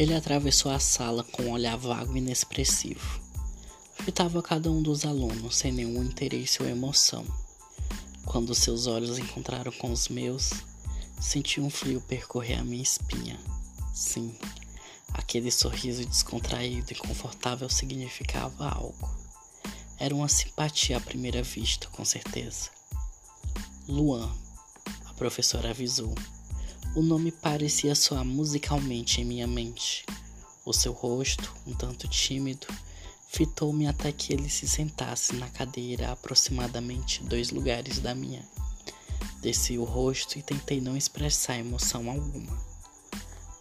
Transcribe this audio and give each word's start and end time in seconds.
Ele 0.00 0.14
atravessou 0.14 0.72
a 0.72 0.78
sala 0.78 1.22
com 1.22 1.42
um 1.42 1.50
olhar 1.50 1.76
vago 1.76 2.16
e 2.16 2.20
inexpressivo. 2.20 3.20
Fitava 4.02 4.42
cada 4.42 4.70
um 4.70 4.80
dos 4.80 5.04
alunos 5.04 5.56
sem 5.56 5.72
nenhum 5.72 6.02
interesse 6.02 6.62
ou 6.62 6.66
emoção. 6.66 7.22
Quando 8.24 8.54
seus 8.54 8.86
olhos 8.86 9.18
encontraram 9.18 9.70
com 9.72 9.92
os 9.92 10.08
meus, 10.08 10.52
senti 11.20 11.60
um 11.60 11.68
frio 11.68 12.00
percorrer 12.00 12.60
a 12.60 12.64
minha 12.64 12.82
espinha. 12.82 13.38
Sim, 13.92 14.34
aquele 15.12 15.50
sorriso 15.50 16.02
descontraído 16.06 16.90
e 16.90 16.96
confortável 16.96 17.68
significava 17.68 18.70
algo. 18.70 19.14
Era 19.98 20.14
uma 20.14 20.30
simpatia 20.30 20.96
à 20.96 21.00
primeira 21.00 21.42
vista, 21.42 21.88
com 21.88 22.06
certeza. 22.06 22.70
Luan, 23.86 24.34
a 25.04 25.12
professora 25.12 25.68
avisou. 25.68 26.14
O 26.92 27.02
nome 27.02 27.30
parecia 27.30 27.94
soar 27.94 28.24
musicalmente 28.24 29.20
em 29.20 29.24
minha 29.24 29.46
mente. 29.46 30.04
O 30.64 30.72
seu 30.72 30.92
rosto, 30.92 31.54
um 31.64 31.72
tanto 31.72 32.08
tímido, 32.08 32.66
fitou-me 33.28 33.86
até 33.86 34.10
que 34.10 34.32
ele 34.32 34.50
se 34.50 34.66
sentasse 34.66 35.36
na 35.36 35.48
cadeira 35.48 36.08
a 36.08 36.12
aproximadamente 36.12 37.22
dois 37.22 37.50
lugares 37.50 38.00
da 38.00 38.12
minha. 38.12 38.44
Desci 39.40 39.78
o 39.78 39.84
rosto 39.84 40.36
e 40.36 40.42
tentei 40.42 40.80
não 40.80 40.96
expressar 40.96 41.58
emoção 41.58 42.10
alguma. 42.10 42.60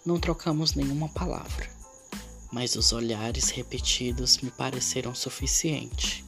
Não 0.03 0.19
trocamos 0.19 0.73
nenhuma 0.73 1.07
palavra, 1.07 1.69
mas 2.51 2.75
os 2.75 2.91
olhares 2.91 3.49
repetidos 3.49 4.39
me 4.39 4.49
pareceram 4.49 5.13
suficiente. 5.13 6.25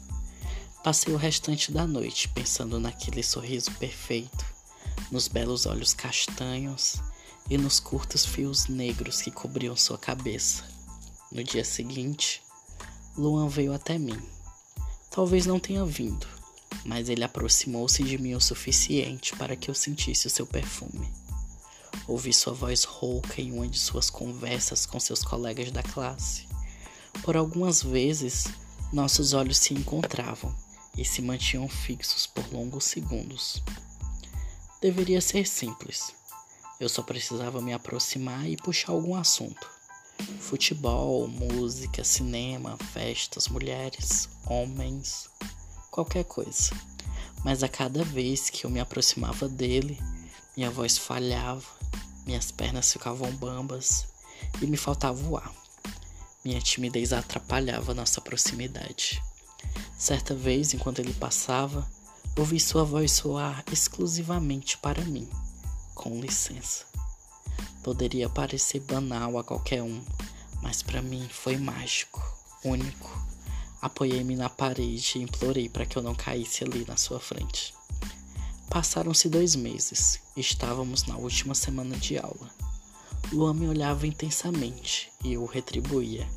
Passei 0.84 1.12
o 1.12 1.18
restante 1.18 1.72
da 1.72 1.88
noite 1.88 2.30
pensando 2.30 2.80
naquele 2.80 3.24
sorriso 3.24 3.72
perfeito 3.72 4.51
nos 5.12 5.28
belos 5.28 5.66
olhos 5.66 5.94
castanhos 5.94 6.96
e 7.50 7.58
nos 7.58 7.80
curtos 7.80 8.26
fios 8.26 8.68
negros 8.68 9.22
que 9.22 9.30
cobriam 9.30 9.76
sua 9.76 9.98
cabeça. 9.98 10.64
No 11.32 11.44
dia 11.44 11.66
seguinte, 11.66 12.42
Luan 13.18 13.50
veio 13.50 13.74
até 13.74 13.98
mim. 13.98 14.20
Talvez 15.10 15.46
não 15.46 15.60
tenha 15.60 15.86
vindo, 15.86 16.26
mas 16.86 17.10
ele 17.10 17.24
aproximou-se 17.24 18.02
de 18.04 18.18
mim 18.18 18.34
o 18.34 18.42
suficiente 18.42 19.36
para 19.36 19.56
que 19.56 19.70
eu 19.70 19.76
sentisse 19.76 20.28
o 20.28 20.30
seu 20.30 20.48
perfume. 20.48 21.12
Ouvi 22.08 22.32
sua 22.34 22.54
voz 22.54 22.86
rouca 22.86 23.42
em 23.42 23.52
uma 23.52 23.68
de 23.68 23.78
suas 23.78 24.10
conversas 24.10 24.86
com 24.86 25.00
seus 25.00 25.24
colegas 25.24 25.72
da 25.72 25.84
classe. 25.84 26.48
Por 27.22 27.36
algumas 27.36 27.84
vezes, 27.84 28.46
nossos 28.92 29.34
olhos 29.34 29.58
se 29.58 29.74
encontravam 29.74 30.56
e 30.98 31.04
se 31.04 31.22
mantinham 31.22 31.68
fixos 31.68 32.26
por 32.26 32.50
longos 32.52 32.86
segundos. 32.86 33.62
Deveria 34.82 35.22
ser 35.22 35.48
simples. 35.48 36.12
Eu 36.80 36.90
só 36.90 37.04
precisava 37.04 37.62
me 37.62 37.72
aproximar 37.72 38.50
e 38.50 38.58
puxar 38.58 38.94
algum 38.94 39.16
assunto. 39.16 39.70
Futebol, 40.40 41.28
música, 41.28 42.04
cinema, 42.04 42.76
festas, 42.92 43.48
mulheres, 43.48 44.28
homens, 44.44 45.30
qualquer 45.92 46.24
coisa. 46.24 46.72
Mas 47.46 47.62
a 47.62 47.70
cada 47.70 48.04
vez 48.04 48.50
que 48.50 48.66
eu 48.66 48.72
me 48.72 48.80
aproximava 48.80 49.48
dele, 49.48 50.00
minha 50.58 50.72
voz 50.72 50.98
falhava, 50.98 51.64
minhas 52.26 52.52
pernas 52.52 52.92
ficavam 52.92 53.32
bambas 53.34 54.08
e 54.60 54.66
me 54.66 54.78
faltava 54.78 55.24
o 55.30 55.38
ar. 55.38 55.54
Minha 56.44 56.60
timidez 56.60 57.14
atrapalhava 57.14 57.94
nossa 57.94 58.20
proximidade. 58.20 59.22
Certa 59.96 60.34
vez, 60.34 60.74
enquanto 60.74 60.98
ele 60.98 61.14
passava, 61.14 61.88
ouvi 62.38 62.60
sua 62.60 62.84
voz 62.84 63.12
soar 63.12 63.64
exclusivamente 63.72 64.78
para 64.78 65.04
mim. 65.04 65.28
Com 65.94 66.20
licença. 66.20 66.86
Poderia 67.84 68.30
parecer 68.30 68.80
banal 68.82 69.38
a 69.38 69.44
qualquer 69.44 69.82
um, 69.84 70.02
mas 70.62 70.82
para 70.82 71.02
mim 71.02 71.28
foi 71.30 71.58
mágico, 71.58 72.22
único. 72.64 73.10
Apoiei-me 73.82 74.36
na 74.36 74.50
parede 74.50 75.18
e 75.18 75.22
implorei 75.22 75.68
para 75.68 75.86
que 75.86 75.98
eu 75.98 76.04
não 76.04 76.14
caísse 76.14 76.64
ali 76.64 76.86
na 76.88 76.96
sua 76.96 77.20
frente. 77.20 77.74
Passaram-se 78.70 79.28
dois 79.28 79.56
meses. 79.56 80.20
Estávamos 80.38 81.04
na 81.04 81.18
última 81.18 81.54
semana 81.54 81.98
de 81.98 82.18
aula. 82.18 82.50
Luan 83.34 83.54
me 83.54 83.68
olhava 83.68 84.08
intensamente 84.08 85.12
e 85.24 85.34
eu 85.34 85.46
retribuía. 85.46 86.28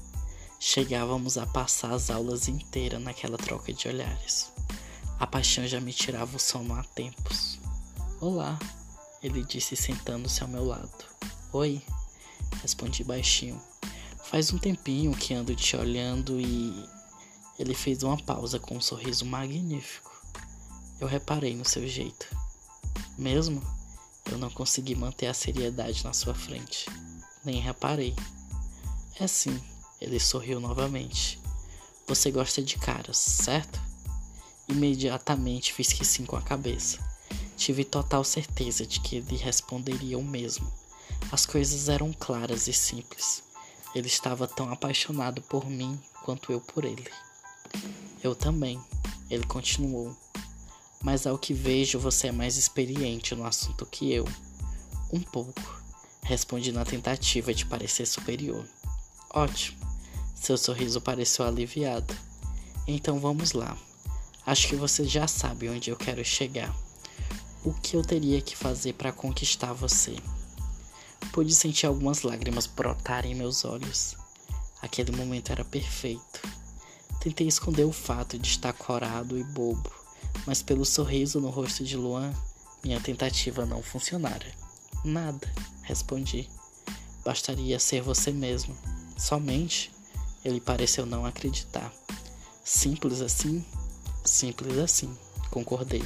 Chegávamos 0.59 1.37
a 1.37 1.47
passar 1.47 1.93
as 1.93 2.11
aulas 2.11 2.49
inteiras 2.49 3.03
naquela 3.03 3.37
troca 3.37 3.73
de 3.73 3.87
olhares. 3.87 4.54
A 5.25 5.27
paixão 5.27 5.67
já 5.67 5.81
me 5.81 5.91
tirava 5.91 6.37
o 6.37 6.39
sono 6.39 6.75
há 6.75 6.85
tempos. 6.85 7.59
Olá, 8.21 8.59
ele 9.23 9.43
disse 9.43 9.75
sentando-se 9.75 10.43
ao 10.43 10.49
meu 10.51 10.67
lado. 10.67 11.03
Oi, 11.51 11.81
respondi 12.61 13.03
baixinho. 13.03 13.59
Faz 14.23 14.53
um 14.53 14.59
tempinho 14.59 15.17
que 15.17 15.33
ando 15.33 15.57
te 15.57 15.79
olhando 15.79 16.39
e. 16.39 16.87
Ele 17.59 17.75
fez 17.75 18.03
uma 18.03 18.19
pausa 18.19 18.59
com 18.59 18.77
um 18.77 18.83
sorriso 18.83 19.25
magnífico. 19.25 20.13
Eu 21.01 21.09
reparei 21.09 21.57
no 21.57 21.65
seu 21.65 21.89
jeito. 21.89 22.27
Mesmo, 23.17 23.63
eu 24.31 24.37
não 24.37 24.51
consegui 24.51 24.95
manter 24.95 25.29
a 25.29 25.35
seriedade 25.35 26.05
na 26.05 26.13
sua 26.13 26.35
frente. 26.35 26.85
Nem 27.43 27.63
reparei. 27.63 28.15
É 29.19 29.27
sim, 29.27 29.59
ele 30.03 30.21
sorriu 30.21 30.61
novamente. 30.61 31.41
Você 32.07 32.31
gosta 32.31 32.61
de 32.61 32.77
caras, 32.77 33.17
certo? 33.17 33.94
Imediatamente 34.69 35.73
fiz 35.73 35.93
que 35.93 36.05
sim 36.05 36.25
com 36.25 36.37
a 36.37 36.43
cabeça. 36.43 36.99
Tive 37.57 37.85
total 37.85 38.25
certeza 38.25 38.87
de 38.87 39.01
que 39.01 39.17
ele 39.17 39.37
responderia 39.37 40.19
o 40.19 40.25
mesmo. 40.25 40.71
As 41.31 41.47
coisas 41.47 41.89
eram 41.89 42.13
claras 42.13 42.67
e 42.67 42.73
simples. 42.73 43.43
Ele 43.95 44.09
estava 44.09 44.49
tão 44.49 44.73
apaixonado 44.73 45.41
por 45.43 45.69
mim 45.69 46.01
quanto 46.25 46.51
eu 46.51 46.61
por 46.61 46.85
ele. 46.85 47.09
Eu 48.23 48.35
também, 48.35 48.81
ele 49.31 49.45
continuou. 49.47 50.17
Mas 51.03 51.27
ao 51.27 51.39
que 51.39 51.53
vejo, 51.53 51.99
você 51.99 52.29
é 52.29 52.33
mais 52.33 52.57
experiente 52.57 53.35
no 53.35 53.45
assunto 53.45 53.87
que 53.87 54.11
eu. 54.13 54.27
Um 55.13 55.21
pouco, 55.21 55.83
respondi 56.23 56.73
na 56.73 56.85
tentativa 56.85 57.53
de 57.53 57.67
parecer 57.67 58.07
superior. 58.07 58.67
Ótimo, 59.31 59.79
seu 60.35 60.57
sorriso 60.57 61.01
pareceu 61.01 61.45
aliviado. 61.45 62.17
Então 62.87 63.21
vamos 63.21 63.53
lá. 63.53 63.77
Acho 64.47 64.69
que 64.69 64.77
você 64.77 65.05
já 65.05 65.27
sabe 65.27 65.69
onde 65.69 65.91
eu 65.91 65.97
quero 65.97 66.25
chegar. 66.25 66.75
O 67.65 67.73
que 67.73 67.97
eu 67.97 68.03
teria 68.03 68.43
que 68.43 68.57
fazer 68.57 68.93
para 68.93 69.13
conquistar 69.13 69.73
você? 69.73 70.17
Pude 71.33 71.55
sentir 71.55 71.87
algumas 71.87 72.23
lágrimas 72.23 72.67
brotarem 72.67 73.33
em 73.33 73.35
meus 73.35 73.65
olhos. 73.65 74.17
Aquele 74.83 75.13
momento 75.13 75.51
era 75.51 75.65
perfeito. 75.65 76.43
Tentei 77.21 77.49
esconder 77.49 77.85
o 77.85 77.93
fato 77.93 78.39
de 78.39 78.49
estar 78.49 78.75
corado 78.75 79.39
e 79.39 79.43
bobo, 79.43 79.91
mas 80.47 80.63
pelo 80.63 80.85
sorriso 80.85 81.41
no 81.41 81.49
rosto 81.49 81.83
de 81.83 81.97
Luan, 81.97 82.31
minha 82.85 83.01
tentativa 83.01 83.65
não 83.65 83.83
funcionara. 83.83 84.47
Nada, 85.03 85.51
respondi. 85.83 86.51
Bastaria 87.25 87.79
ser 87.79 88.03
você 88.03 88.31
mesmo. 88.31 88.77
Somente. 89.17 89.91
Ele 90.45 90.61
pareceu 90.61 91.07
não 91.07 91.25
acreditar. 91.25 91.91
Simples 92.63 93.23
assim? 93.23 93.65
Simples 94.25 94.79
assim, 94.79 95.15
concordei. 95.51 96.03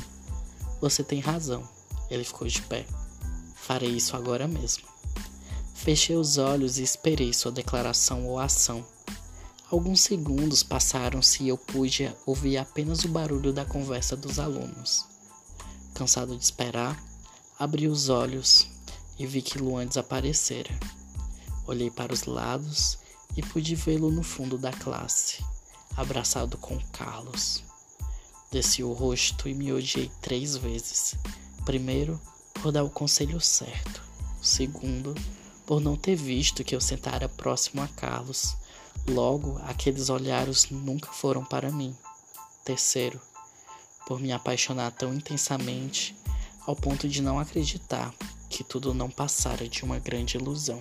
Você 0.80 1.04
tem 1.04 1.20
razão. 1.20 1.66
Ele 2.10 2.24
ficou 2.24 2.46
de 2.48 2.60
pé. 2.62 2.84
Farei 3.54 3.90
isso 3.90 4.16
agora 4.16 4.48
mesmo. 4.48 4.84
Fechei 5.74 6.16
os 6.16 6.38
olhos 6.38 6.78
e 6.78 6.82
esperei 6.82 7.32
sua 7.32 7.52
declaração 7.52 8.26
ou 8.26 8.38
ação. 8.38 8.84
Alguns 9.70 10.00
segundos 10.00 10.62
passaram-se 10.62 11.44
e 11.44 11.48
eu 11.48 11.58
pude 11.58 12.12
ouvir 12.26 12.56
apenas 12.56 13.04
o 13.04 13.08
barulho 13.08 13.52
da 13.52 13.64
conversa 13.64 14.16
dos 14.16 14.38
alunos. 14.38 15.06
Cansado 15.94 16.36
de 16.36 16.42
esperar, 16.42 17.00
abri 17.58 17.86
os 17.86 18.08
olhos 18.08 18.68
e 19.18 19.26
vi 19.26 19.42
que 19.42 19.58
Luan 19.58 19.86
desaparecera. 19.86 20.70
Olhei 21.66 21.90
para 21.90 22.12
os 22.14 22.24
lados 22.24 22.98
e 23.36 23.42
pude 23.42 23.74
vê-lo 23.74 24.10
no 24.10 24.22
fundo 24.22 24.56
da 24.56 24.72
classe, 24.72 25.44
abraçado 25.96 26.56
com 26.56 26.78
Carlos. 26.92 27.67
Desci 28.50 28.82
o 28.82 28.92
rosto 28.92 29.48
e 29.48 29.54
me 29.54 29.72
odiei 29.72 30.10
três 30.22 30.56
vezes. 30.56 31.14
Primeiro, 31.66 32.20
por 32.54 32.72
dar 32.72 32.82
o 32.82 32.90
conselho 32.90 33.40
certo. 33.40 34.02
Segundo, 34.40 35.14
por 35.66 35.80
não 35.80 35.96
ter 35.96 36.16
visto 36.16 36.64
que 36.64 36.74
eu 36.74 36.80
sentara 36.80 37.28
próximo 37.28 37.82
a 37.82 37.88
Carlos. 37.88 38.56
Logo, 39.06 39.60
aqueles 39.64 40.08
olhares 40.08 40.70
nunca 40.70 41.12
foram 41.12 41.44
para 41.44 41.70
mim. 41.70 41.94
Terceiro, 42.64 43.20
por 44.06 44.18
me 44.18 44.32
apaixonar 44.32 44.92
tão 44.92 45.12
intensamente 45.12 46.16
ao 46.66 46.74
ponto 46.74 47.06
de 47.06 47.20
não 47.20 47.38
acreditar 47.38 48.14
que 48.48 48.64
tudo 48.64 48.94
não 48.94 49.10
passara 49.10 49.68
de 49.68 49.84
uma 49.84 49.98
grande 49.98 50.38
ilusão. 50.38 50.80